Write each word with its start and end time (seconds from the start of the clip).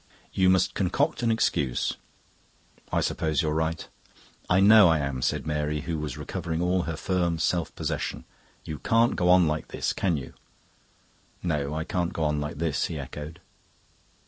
"You 0.33 0.49
must 0.49 0.73
concoct 0.73 1.21
an 1.21 1.29
excuse." 1.29 1.95
"I 2.91 3.01
suppose 3.01 3.43
you're 3.43 3.53
right." 3.53 3.87
"I 4.49 4.59
know 4.59 4.87
I 4.89 4.97
am," 4.97 5.21
said 5.21 5.45
Mary, 5.45 5.81
who 5.81 5.99
was 5.99 6.17
recovering 6.17 6.59
all 6.59 6.81
her 6.89 6.95
firm 6.97 7.37
self 7.37 7.75
possession. 7.75 8.25
"You 8.65 8.79
can't 8.79 9.15
go 9.15 9.29
on 9.29 9.45
like 9.47 9.67
this, 9.67 9.93
can 9.93 10.17
you?" 10.17 10.33
"No, 11.43 11.75
I 11.75 11.83
can't 11.83 12.13
go 12.13 12.23
on 12.23 12.41
like 12.41 12.57
this," 12.57 12.85
he 12.87 12.97
echoed. 12.97 13.41